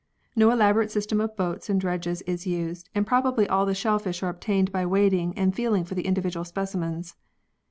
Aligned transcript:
No 0.35 0.49
elaborate 0.49 0.89
system 0.89 1.21
of 1.21 1.35
boats 1.37 1.69
and 1.69 1.79
dredges 1.79 2.23
is 2.23 2.47
used 2.47 2.89
and 2.95 3.05
probably 3.05 3.47
all 3.47 3.67
the 3.67 3.75
shellfish 3.75 4.23
are 4.23 4.29
obtained 4.29 4.71
by 4.71 4.83
wading 4.83 5.37
and 5.37 5.53
feeling 5.53 5.83
for 5.85 5.93
the 5.93 6.07
individual 6.07 6.43
specimens. 6.43 7.15